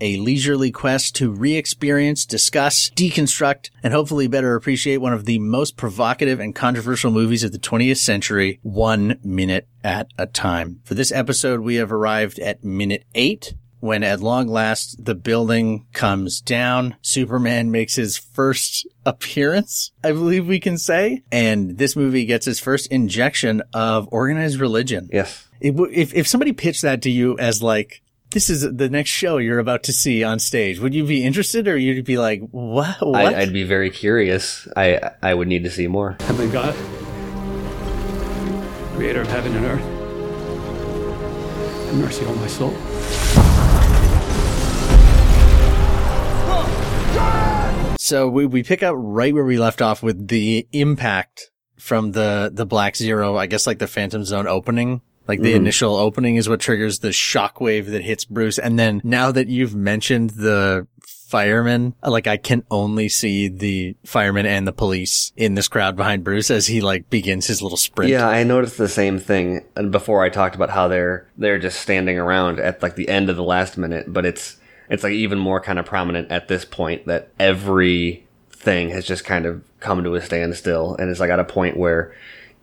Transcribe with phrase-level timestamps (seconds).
[0.00, 5.76] a leisurely quest to re-experience, discuss, deconstruct, and hopefully better appreciate one of the most
[5.76, 10.80] provocative and controversial movies of the 20th century, one minute at a time.
[10.84, 13.54] For this episode, we have arrived at minute eight.
[13.78, 20.46] When at long last the building comes down, Superman makes his first appearance, I believe
[20.46, 21.22] we can say.
[21.30, 25.08] And this movie gets its first injection of organized religion.
[25.12, 25.46] Yes.
[25.60, 29.38] It if if somebody pitched that to you as like this is the next show
[29.38, 32.96] you're about to see on stage, would you be interested or you'd be like, what?
[33.00, 33.34] What?
[33.34, 34.66] I, I'd be very curious.
[34.76, 36.16] I I would need to see more.
[36.20, 36.74] Heavenly God,
[38.96, 39.80] creator of heaven and earth,
[41.86, 42.74] have mercy on my soul.
[47.98, 52.50] so we we pick up right where we left off with the impact from the
[52.52, 53.36] the Black Zero.
[53.36, 55.00] I guess like the Phantom Zone opening.
[55.28, 55.56] Like the mm-hmm.
[55.56, 58.58] initial opening is what triggers the shockwave that hits Bruce.
[58.58, 60.86] And then now that you've mentioned the
[61.26, 66.22] firemen, like I can only see the firemen and the police in this crowd behind
[66.22, 68.10] Bruce as he like begins his little sprint.
[68.10, 69.64] Yeah, I noticed the same thing.
[69.74, 73.28] And before I talked about how they're they're just standing around at like the end
[73.28, 74.56] of the last minute, but it's
[74.88, 79.24] it's like even more kind of prominent at this point that every thing has just
[79.24, 82.14] kind of come to a standstill, and it's like at a point where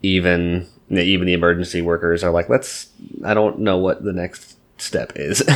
[0.04, 2.90] even even the emergency workers are like, let's.
[3.26, 5.42] I don't know what the next step is.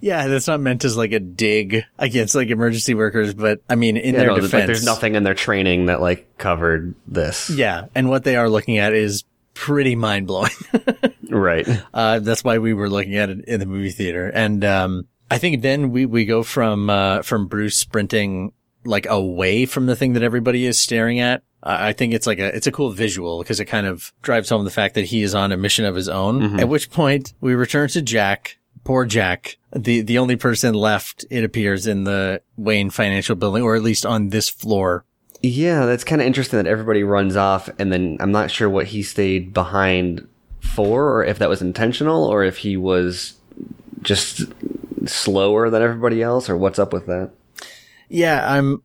[0.00, 3.96] Yeah, that's not meant as like a dig against like emergency workers, but I mean,
[3.96, 7.50] in Yeah, their no, defense, like, there's nothing in their training that like covered this.
[7.50, 10.50] Yeah, and what they are looking at is pretty mind blowing.
[11.28, 11.68] Right.
[11.92, 15.38] uh, that's why we were looking at it in the movie theater, and um, I
[15.38, 18.52] think then we we go from uh, from Bruce sprinting
[18.86, 21.42] like away from the thing that everybody is staring at.
[21.62, 24.48] I I think it's like a it's a cool visual because it kind of drives
[24.48, 26.40] home the fact that he is on a mission of his own.
[26.40, 26.60] Mm-hmm.
[26.60, 28.58] At which point we return to Jack.
[28.84, 33.74] Poor Jack, the the only person left, it appears, in the Wayne Financial Building, or
[33.74, 35.04] at least on this floor.
[35.42, 38.86] Yeah, that's kind of interesting that everybody runs off, and then I'm not sure what
[38.86, 40.28] he stayed behind
[40.60, 43.34] for, or if that was intentional, or if he was
[44.02, 44.42] just
[45.04, 47.32] slower than everybody else, or what's up with that.
[48.08, 48.82] Yeah, I'm.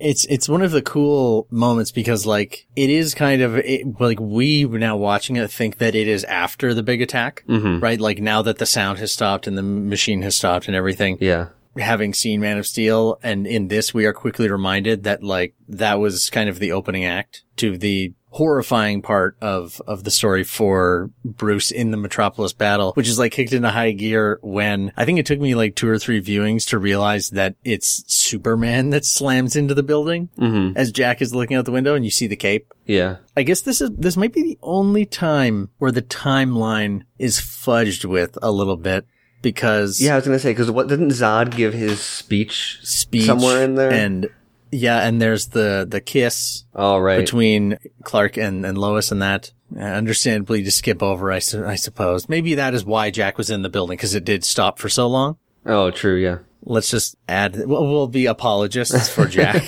[0.00, 4.18] It's it's one of the cool moments because like it is kind of it, like
[4.18, 7.78] we now watching it think that it is after the big attack, mm-hmm.
[7.80, 8.00] right?
[8.00, 11.18] Like now that the sound has stopped and the machine has stopped and everything.
[11.20, 11.48] Yeah.
[11.78, 15.98] Having seen Man of Steel, and in this we are quickly reminded that like that
[15.98, 21.10] was kind of the opening act to the horrifying part of of the story for
[21.24, 25.18] Bruce in the Metropolis battle, which is like kicked into high gear when I think
[25.18, 29.56] it took me like two or three viewings to realize that it's Superman that slams
[29.56, 30.76] into the building Mm-hmm.
[30.76, 32.72] as Jack is looking out the window and you see the cape.
[32.84, 33.16] Yeah.
[33.36, 38.04] I guess this is this might be the only time where the timeline is fudged
[38.04, 39.06] with a little bit
[39.50, 43.62] because Yeah, I was gonna say because what didn't Zod give his speech, speech somewhere
[43.62, 43.92] in there?
[43.92, 44.28] and
[44.72, 49.52] yeah, and there's the the kiss oh right, between Clark and, and Lois and that.
[49.76, 52.28] Uh, understandably to skip over, I, su- I suppose.
[52.28, 55.06] Maybe that is why Jack was in the building because it did stop for so
[55.08, 55.36] long.
[55.64, 59.62] oh true, yeah, Let's just add, we'll, we'll be apologists for Jack.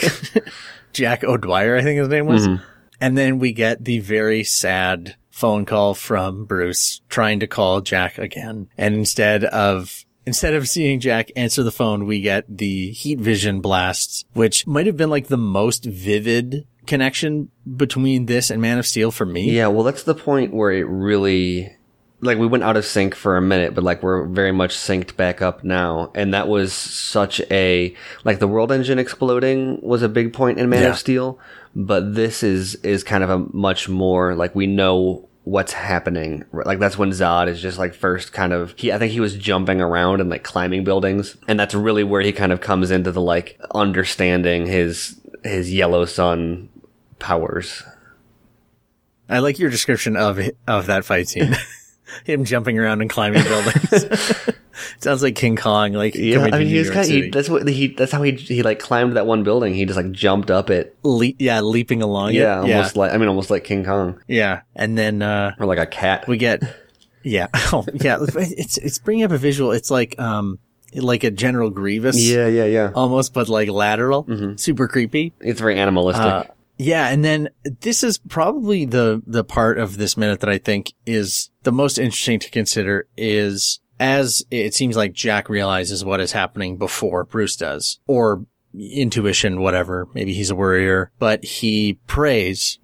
[0.92, 2.48] Jack O'Dwyer, I think his name was.
[3.00, 8.18] And then we get the very sad phone call from Bruce trying to call Jack
[8.18, 8.68] again.
[8.76, 13.62] And instead of Instead of seeing Jack answer the phone, we get the heat vision
[13.62, 18.86] blasts, which might have been like the most vivid connection between this and Man of
[18.86, 19.50] Steel for me.
[19.50, 19.68] yeah.
[19.68, 21.74] Well, that's the point where it really.
[22.20, 25.16] Like we went out of sync for a minute, but like we're very much synced
[25.16, 27.94] back up now, and that was such a
[28.24, 30.88] like the world engine exploding was a big point in Man Yeah.
[30.90, 31.38] of Steel,
[31.76, 36.44] but this is is kind of a much more like we know what's happening.
[36.52, 39.34] Like that's when Zod is just like first kind of he I think he was
[39.34, 43.10] jumping around and like climbing buildings, and that's really where he kind of comes into
[43.10, 46.68] the like understanding his his yellow sun
[47.18, 47.82] powers.
[49.28, 51.56] I like your description of of that fight scene.
[52.24, 54.34] Him jumping around and climbing buildings.
[55.00, 55.92] Sounds like King Kong.
[55.92, 58.32] Like Yeah, I mean, he was kind of, he, that's what he that's how he
[58.32, 59.74] he like climbed that one building.
[59.74, 60.96] He just like jumped up it.
[61.02, 62.34] Le- yeah, leaping along.
[62.34, 62.70] Yeah, it.
[62.70, 64.62] almost like I mean, almost like King Kong yeah.
[64.74, 66.26] And then uh, or like a cat.
[66.28, 66.62] we get
[67.22, 68.18] yeah, oh yeah.
[68.20, 69.72] It's it's bringing up a visual.
[69.72, 70.58] It's like um,
[70.94, 72.20] like a General Grievous.
[72.20, 72.90] Yeah, yeah, yeah.
[72.94, 74.26] Almost, but like lateral.
[74.56, 75.32] Super creepy.
[75.40, 76.24] It's very animalistic.
[76.24, 76.44] Uh,
[76.78, 77.48] yeah, and then
[77.80, 81.98] this is probably the the part of this minute that I think is the most
[81.98, 87.56] interesting to consider is as it seems like Jack realizes what is happening before Bruce
[87.56, 88.44] does, or
[88.78, 90.08] intuition, whatever.
[90.14, 92.78] Maybe he's a worrier, but he prays,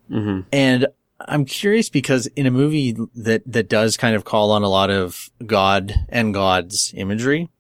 [0.53, 0.87] and
[1.27, 4.91] I'm curious because in a movie that that does kind of call on a lot
[4.91, 7.51] of God and God's imagery,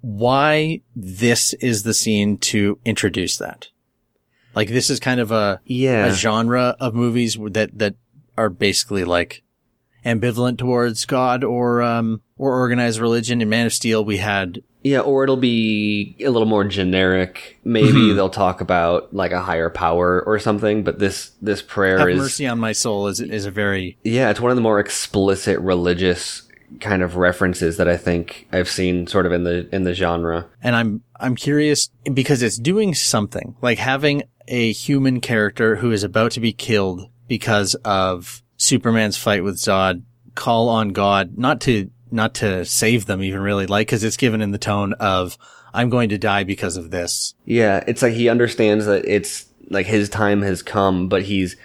[0.00, 3.68] why this is the scene to introduce that?
[4.54, 6.06] Like this is kind of a Yeah.
[6.06, 7.94] a genre of movies that that
[8.38, 9.42] are basically like
[10.04, 13.40] ambivalent towards God or um or organized religion.
[13.40, 17.58] In Man of Steel, we had Yeah, or it'll be a little more generic.
[17.64, 18.16] Maybe Mm-hmm.
[18.16, 20.82] they'll talk about like a higher power or something.
[20.84, 24.30] But this this prayer "Have is mercy on my soul" is is a very yeah,
[24.30, 26.42] it's one of the more explicit religious
[26.80, 30.46] kind of references that I think I've seen sort of in the in the genre.
[30.62, 36.02] and I'm I'm curious because it's doing something like having a human character who is
[36.04, 40.02] about to be killed because of Superman's fight with Zod
[40.34, 44.40] call on God not to not to save them even really like because it's given
[44.40, 45.36] in the tone of
[45.74, 47.34] I'm going to die because of this.
[47.44, 51.56] Yeah, it's like he understands that it's like his time has come, but he's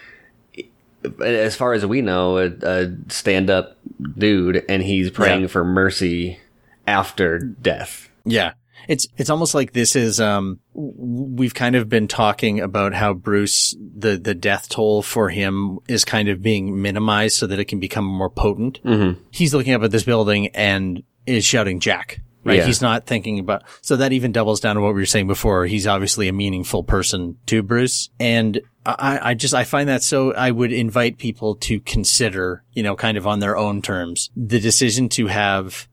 [1.24, 3.78] as far as we know a, a stand-up
[4.18, 5.48] dude and he's praying Yeah.
[5.48, 6.40] for mercy
[6.86, 8.10] after death.
[8.26, 8.54] Yeah.
[8.88, 13.76] It's, it's almost like this is, um, we've kind of been talking about how Bruce,
[14.02, 17.80] the, the death toll for him is kind of being minimized so that it can
[17.80, 18.82] become more potent.
[18.84, 19.22] Mm-hmm.
[19.32, 22.22] He's looking up at this building and is shouting Jack.
[22.44, 22.58] Right.
[22.58, 22.66] Yeah.
[22.66, 25.68] He's not thinking about, so that even doubles down to what we were saying before.
[25.68, 28.10] He's obviously a meaningful person to Bruce.
[28.20, 32.82] And I, I just, I find that so I would invite people to consider, you
[32.82, 35.88] know, kind of on their own terms, the decision to have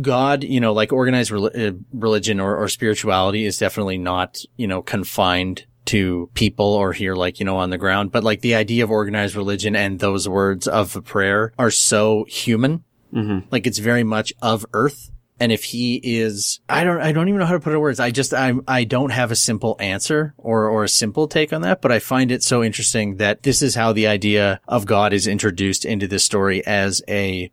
[0.00, 4.66] God, you know, like organized rel- uh, religion or, or spirituality is definitely not, you
[4.66, 8.12] know, confined to people or here, like, you know, on the ground.
[8.12, 12.24] But like the idea of organized religion and those words of a prayer are so
[12.28, 12.84] human.
[13.12, 13.48] Mm-hmm.
[13.50, 15.10] Like it's very much of earth.
[15.40, 17.80] And if he is, I don't, I don't even know how to put it in
[17.80, 17.98] words.
[17.98, 21.62] I just, I, I don't have a simple answer or, or a simple take on
[21.62, 25.12] that, but I find it so interesting that this is how the idea of God
[25.12, 27.50] is introduced into this story as a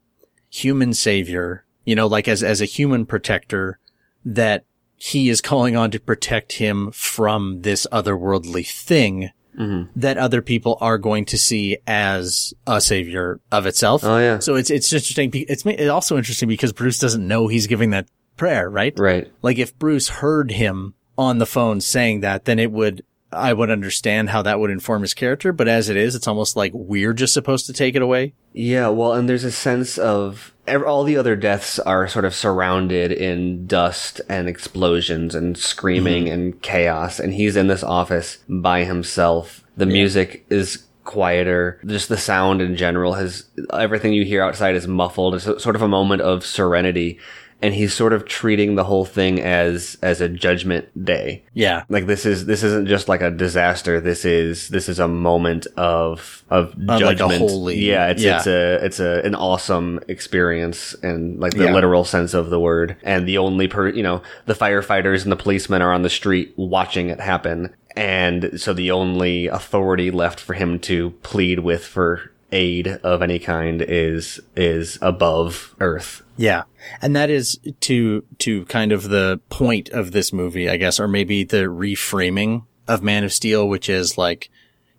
[0.50, 3.80] human savior, you know, like as, as a human protector
[4.26, 4.66] that
[4.98, 9.90] he is calling on to protect him from this otherworldly thing mm-hmm.
[9.96, 14.04] that other people are going to see as a savior of itself.
[14.04, 14.40] Oh, yeah.
[14.40, 15.32] So it's, it's interesting.
[15.34, 18.08] It's, it's also interesting because Bruce doesn't know he's giving that
[18.38, 18.98] prayer, right?
[18.98, 19.32] Right.
[19.42, 23.70] Like if Bruce heard him on the phone saying that, then it would, I would
[23.70, 25.52] understand how that would inform his character.
[25.52, 28.34] But as it is, it's almost like we're just supposed to take it away.
[28.54, 33.12] Yeah, well, and there's a sense of all the other deaths are sort of surrounded
[33.12, 36.34] in dust and explosions and screaming mm-hmm.
[36.34, 39.64] and chaos, and he's in this office by himself.
[39.76, 41.80] The music is quieter.
[41.86, 45.36] Just the sound in general has everything you hear outside is muffled.
[45.36, 47.20] It's sort of a moment of serenity,
[47.62, 51.84] and he's sort of treating the whole thing as as a judgment day Yeah.
[51.90, 55.66] like this is this isn't just like a disaster this is this is a moment
[55.76, 58.38] of of a judgment holy- yeah it's yeah.
[58.38, 61.74] it's a it's a an awesome experience in like the Yeah.
[61.74, 65.36] literal sense of the word and the only per you know the firefighters and the
[65.36, 70.54] policemen are on the street watching it happen and so the only authority left for
[70.54, 76.64] him to plead with for aid of any kind is is above earth Yeah.
[77.02, 81.08] And that is to, to kind of the point of this movie, I guess, or
[81.08, 84.50] maybe the reframing of Man of Steel, which is like,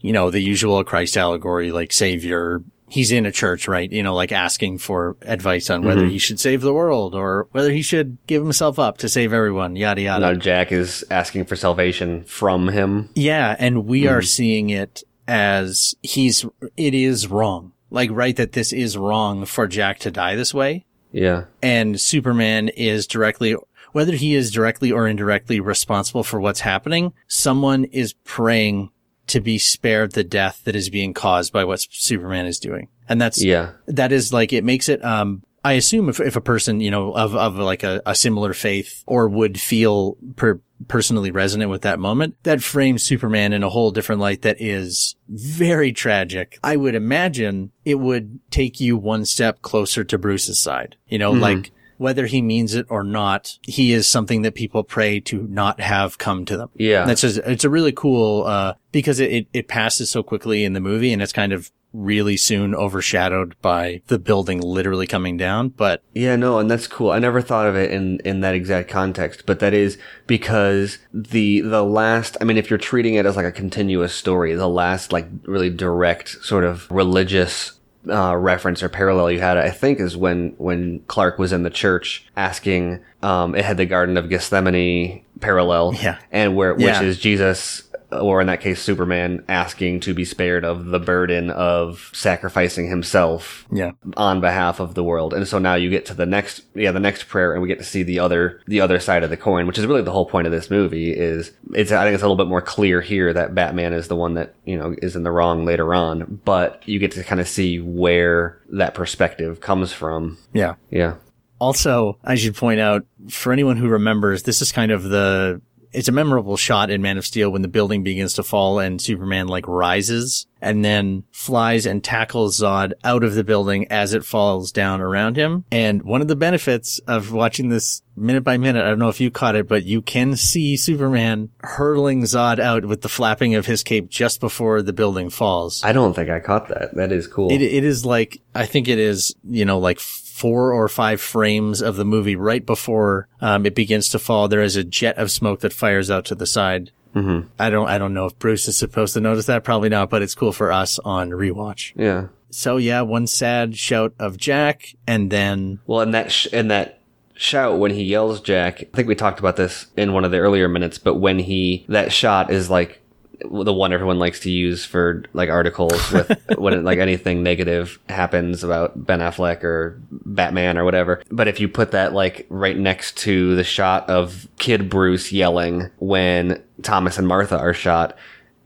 [0.01, 2.63] you know, the usual Christ allegory, like savior.
[2.91, 3.91] He's in a church, right?
[3.91, 6.11] You know, like asking for advice on whether mm-hmm.
[6.11, 9.77] he should save the world or whether he should give himself up to save everyone,
[9.77, 10.21] yada, yada.
[10.21, 14.15] now jack is asking for salvation from him Yeah, and we mm-hmm.
[14.15, 16.47] are seeing it as he's
[16.79, 17.73] it is wrong.
[17.91, 22.69] Like right that this is wrong for Jack to die this way yeah and Superman
[22.69, 23.57] is directly
[23.93, 28.91] whether he is directly or indirectly responsible for what's happening, someone is praying
[29.29, 32.89] to be spared the death that is being caused by what Superman is doing.
[33.09, 36.41] And that's yeah that is like it makes it um I assume if, if a
[36.41, 41.31] person, you know, of, of like a, a similar faith or would feel per, personally
[41.31, 45.93] resonant with that moment, that frames Superman in a whole different light that is very
[45.93, 46.59] tragic.
[46.63, 51.33] I would imagine it would take you one step closer to Bruce's side, you know,
[51.33, 55.81] like whether he means it or not, he is something that people pray to not
[55.81, 56.71] have come to them.
[56.77, 57.05] Yeah.
[57.05, 60.75] That's just, it's a really cool, uh, because it, it, it passes so quickly in
[60.75, 65.69] the movie and it's kind of really soon overshadowed by the building literally coming down.
[65.71, 67.11] But Yeah, no, and that's cool.
[67.11, 71.61] I never thought of it in in that exact context, but that is because the
[71.63, 75.13] the last I mean if you're treating it as like a continuous story, the last
[75.13, 77.73] like really direct sort of religious
[78.09, 81.71] uh, reference or parallel you had, I think, is when when Clark was in the
[81.71, 83.01] church asking.
[83.21, 86.19] Um, it had the Garden of Gethsemane parallel, Yeah.
[86.31, 90.87] and where which is Jesus, or in that case, Superman, asking to be spared of
[90.87, 95.35] the burden of sacrificing himself yeah, on behalf of the world.
[95.35, 97.79] And so now you get to the next, yeah, the next prayer, and we get
[97.79, 100.27] to see the other, the other side of the coin, which is really the whole
[100.27, 101.11] point of this movie.
[101.13, 104.17] Is it's, I think it's a little bit more clear here that Batman is the
[104.17, 107.41] one that you know is in the wrong later on, but you get to kind
[107.41, 110.39] of see where that perspective comes from.
[110.53, 110.75] yeah.
[110.91, 111.17] Yeah,
[111.61, 115.61] Also, I should point out for anyone who remembers, this is kind of the
[115.93, 119.01] it's a memorable shot in Man of Steel when the building begins to fall and
[119.01, 124.25] Superman like rises and then flies and tackles Zod out of the building as it
[124.25, 125.65] falls down around him.
[125.71, 129.21] And one of the benefits of watching this minute by minute, I don't know if
[129.21, 133.67] you caught it, but you can see Superman hurling Zod out with the flapping of
[133.67, 135.83] his cape just before the building falls.
[135.85, 136.95] I don't think I caught that.
[136.95, 137.53] That is cool.
[137.53, 140.01] It, it is like, I think it is, you know, like
[140.39, 144.49] four or five frames of the movie right before um, it begins to fall.
[144.49, 146.91] There is a jet of smoke that fires out to the side.
[147.15, 147.49] Mm-hmm.
[147.59, 149.65] I don't, I don't know if Bruce is supposed to notice that.
[149.65, 151.93] Probably not, but it's cool for us on rewatch.
[151.97, 152.29] yeah.
[152.51, 157.01] So yeah, one sad shout of Jack and then, Well, and that sh- and that
[157.35, 158.81] shout when he yells Jack.
[158.81, 161.85] I think we talked about this in one of the earlier minutes, but when he
[161.91, 162.98] that shot is like
[163.41, 168.65] the one everyone likes to use for like articles with when like anything negative happens
[168.65, 171.23] about Ben Affleck or Batman or whatever.
[171.31, 175.91] But if you put that like right next to the shot of Kid Bruce yelling
[175.99, 178.17] when Thomas and Martha are shot,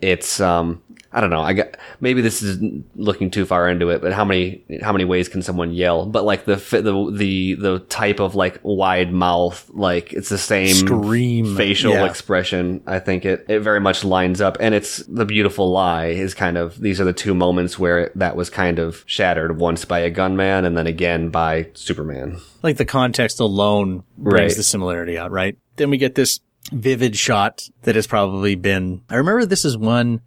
[0.00, 0.83] it's um
[1.14, 1.42] I don't know.
[1.42, 2.59] I got maybe this is
[2.97, 6.07] looking too far into it, but how many how many ways can someone yell?
[6.07, 10.75] But like the the the the type of like wide mouth, like it's the same
[10.75, 12.07] Scream, facial yeah.
[12.07, 12.83] expression.
[12.87, 16.57] I think it it very much lines up, and it's the beautiful lie is kind
[16.57, 20.11] of these are the two moments where that was kind of shattered once by a
[20.11, 22.38] gunman and then again by Superman.
[22.62, 24.57] like the context alone brings Right.
[24.57, 25.57] the similarity out, right?
[25.76, 26.40] Then we get this
[26.73, 30.21] vivid shot that has probably been, I remember this is one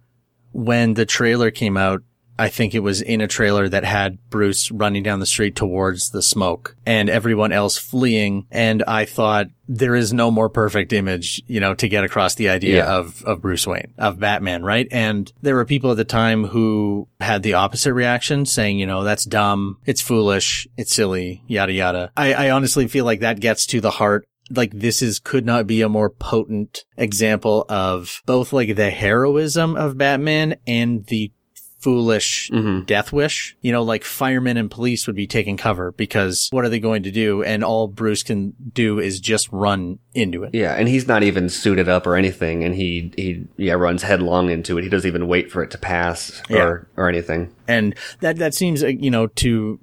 [0.52, 2.02] when the trailer came out.
[2.38, 6.10] I think it was in a trailer that had Bruce running down the street towards
[6.10, 8.46] the smoke and everyone else fleeing.
[8.50, 12.50] And I thought there is no more perfect image, you know, to get across the
[12.50, 12.94] idea Yeah.
[12.94, 14.86] of, of Bruce Wayne, of Batman, right?
[14.90, 19.02] And there were people at the time who had the opposite reaction saying, you know,
[19.02, 19.78] that's dumb.
[19.86, 20.68] It's foolish.
[20.76, 22.12] It's silly, yada, yada.
[22.18, 25.66] I, I honestly feel like that gets to the heart like this is could not
[25.66, 31.32] be a more potent example of both like the heroism of Batman and the
[31.78, 32.50] foolish
[32.86, 33.56] death wish.
[33.60, 37.04] You know, like firemen and police would be taking cover because what are they going
[37.04, 37.44] to do?
[37.44, 40.54] And all Bruce can do is just run into it.
[40.54, 44.50] Yeah, and he's not even suited up or anything, and he he yeah runs headlong
[44.50, 44.82] into it.
[44.84, 47.54] He doesn't even wait for it to pass or or anything.
[47.68, 49.78] And that, that seems, uh, you know, to,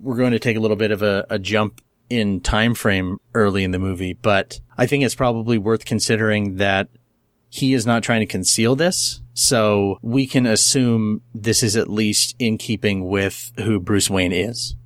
[0.00, 3.64] we're going to take a little bit of a, a jump in time frame early
[3.64, 6.88] in the movie, but I think it's probably worth considering that
[7.48, 9.22] he is not trying to conceal this.
[9.34, 14.76] So we can assume this is at least in keeping with who Bruce Wayne is.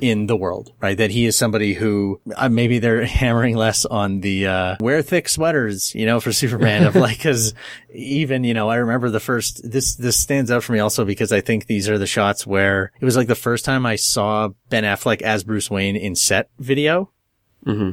[0.00, 0.96] In the world, right?
[0.96, 5.28] That he is somebody who uh, maybe they're hammering less on the uh, wear thick
[5.28, 6.84] sweaters, you know, for Superman.
[6.84, 7.54] Of like, because
[7.92, 9.70] even you know, I remember the first.
[9.70, 12.92] This this stands out for me also because I think these are the shots where
[13.00, 16.50] it was like the first time I saw Ben Affleck as Bruce Wayne in set
[16.58, 17.10] video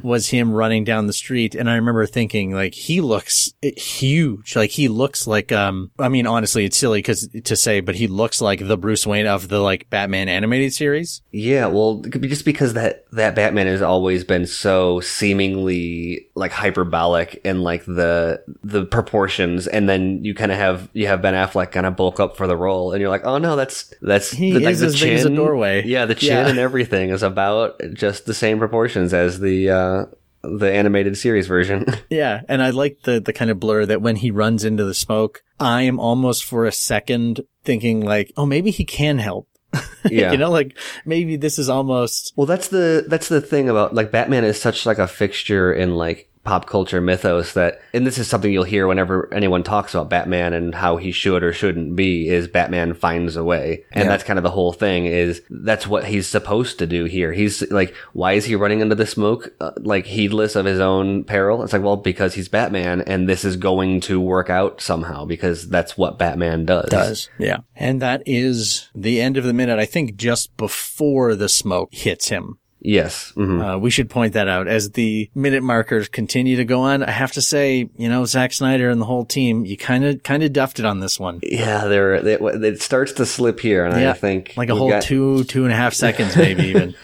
[0.03, 1.55] was him running down the street.
[1.55, 4.55] And I remember thinking like, he looks huge.
[4.55, 8.07] Like he looks like, um, I mean, honestly, it's silly cause to say, but he
[8.07, 11.21] looks like the Bruce Wayne of the like Batman animated series.
[11.31, 14.99] Yeah, well, it could be just because that that Batman has always been so
[15.47, 21.07] seemingly like hyperbolic in like the the proportions, and then you kind of have you
[21.07, 23.55] have Ben Affleck kind of bulk up for the role, and you're like, oh no,
[23.55, 25.85] that's that's He the, like is the as big as a doorway.
[25.85, 26.47] Yeah, the chin Yeah.
[26.47, 30.05] and everything is about just the same proportions as the uh,
[30.43, 31.85] the animated series version.
[32.09, 32.41] Yeah.
[32.47, 35.43] And I like the, the kind of blur that when he runs into the smoke,
[35.59, 39.49] I am almost for a second thinking like, oh, maybe he can help.
[40.09, 43.93] yeah, you know, like maybe this is almost, Well, that's the that's the thing about
[43.93, 48.17] like Batman is such like a fixture in like pop culture mythos that, and this
[48.17, 51.95] is something you'll hear whenever anyone talks about Batman and how he should or shouldn't
[51.95, 53.83] be, is Batman finds a way.
[53.91, 54.09] And Yeah.
[54.09, 57.33] that's kind of the whole thing is that's what he's supposed to do here.
[57.33, 59.53] He's like, why is he running into the smoke?
[59.59, 61.61] Uh, like heedless of his own peril?
[61.63, 65.67] It's like, well, because he's Batman and this is going to work out somehow because
[65.67, 66.89] that's what Batman does.
[66.89, 67.29] does.
[67.37, 67.57] Yeah.
[67.75, 72.29] And that is the end of the minute, I think just before the smoke hits
[72.29, 72.59] him.
[72.79, 73.31] Yes.
[73.35, 77.03] hmm Uh, we should point that out as the minute markers continue to go on.
[77.03, 80.21] I have to say, you know, Zack Snyder and the whole team, you kind of,
[80.23, 81.39] kind of duffed it on this one.
[81.43, 84.11] Yeah, there it, it starts to slip here, and Yeah.
[84.11, 86.95] I think Like a whole got- two, two and a half seconds, maybe even.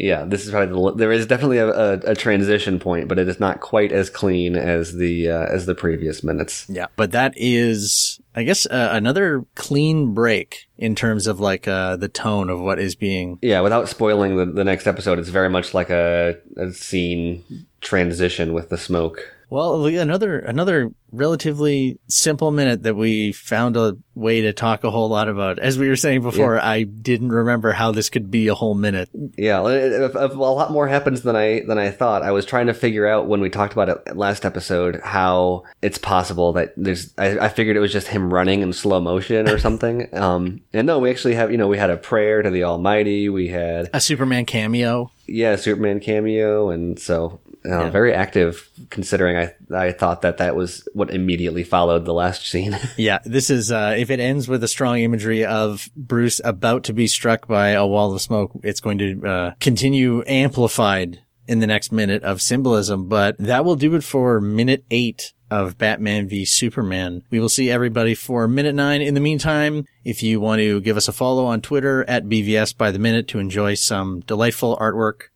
[0.00, 3.26] Yeah, this is probably the, there is definitely a, a, a transition point, but it
[3.26, 6.66] is not quite as clean as the uh, as the previous minutes.
[6.68, 6.86] Yeah.
[6.94, 12.08] But that is, I guess, uh, another clean break in terms of like, uh, the
[12.08, 13.36] tone of what is being.
[13.42, 17.42] Yeah, without spoiling the, the next episode, it's very much like a, a scene
[17.80, 19.34] transition with the smoke.
[19.50, 25.08] Well, another, another relatively simple minute that we found a way to talk a whole
[25.08, 25.58] lot about.
[25.58, 29.08] As we were saying before, I didn't remember how this could be a whole minute.
[29.36, 32.22] Yeah, a lot more happens than I than I thought.
[32.22, 35.98] I was trying to figure out when we talked about it last episode how it's
[35.98, 37.12] possible that there's.
[37.18, 40.08] I, I figured it was just him running in slow motion or something.
[40.14, 41.50] um, and no, we actually have.
[41.50, 43.28] You know, we had a prayer to the Almighty.
[43.28, 45.10] We had A Superman cameo.
[45.26, 47.90] yeah, Superman cameo, and so uh, Yeah.
[47.90, 48.68] very active.
[48.90, 52.76] Considering I I thought that that was what immediately followed the last scene.
[52.96, 56.92] Yeah, this is, uh, if it ends with a strong imagery of Bruce about to
[56.92, 61.66] be struck by a wall of smoke, it's going to, uh, continue amplified in the
[61.66, 66.44] next minute of symbolism, but that will do it for minute eight of Batman v
[66.44, 67.22] Superman.
[67.30, 69.00] We will see everybody for minute nine.
[69.00, 72.76] In the meantime, if you want to give us a follow on Twitter at BVS
[72.76, 75.28] by the minute to enjoy some delightful artwork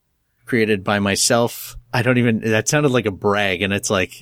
[0.47, 1.77] created by myself.
[1.93, 4.15] I don't even, that sounded like a brag and it's like,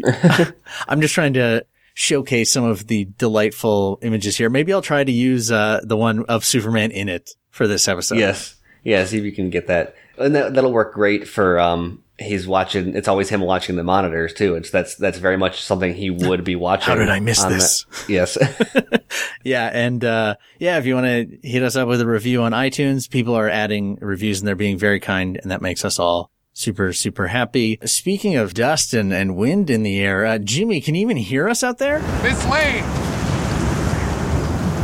[0.89, 4.51] I'm just trying to showcase some of the delightful images here.
[4.51, 8.19] Maybe I'll try to use, uh, the one of Superman in it for this episode.
[8.19, 9.05] yes, yeah.
[9.05, 12.03] See if you can get that, and that that'll work great for um.
[12.21, 12.95] He's watching.
[12.95, 14.55] It's always him watching the monitors too.
[14.55, 16.93] It's that's that's very much something he would be watching.
[16.93, 17.85] How did I miss this?
[17.85, 18.37] that- Yes.
[19.43, 19.71] Yeah.
[19.73, 23.09] And, uh, yeah, if you want to hit us up with a review on iTunes,
[23.11, 26.93] people are adding reviews and they're being very kind and that makes us all super,
[26.93, 27.79] super happy.
[27.87, 31.49] Speaking of dust and, and wind in the air, uh, Jimmy, can you even hear
[31.49, 32.01] us out there?
[32.23, 32.85] Miss Lane!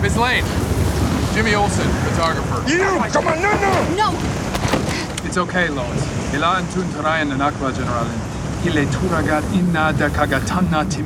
[0.02, 0.44] Miss Lane!
[1.34, 2.68] Jimmy Olsen, photographer.
[2.70, 2.78] You!
[3.12, 3.94] Come on, no, no!
[3.94, 4.35] No!
[5.36, 6.04] It's okay, Lois.
[6.32, 8.20] Ilaan tun tarayan ng akwa generalin.
[8.64, 11.04] Ile turagat inna da kagatanna tim.